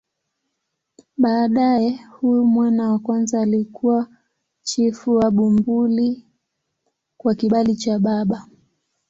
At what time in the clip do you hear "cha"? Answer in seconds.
7.75-7.99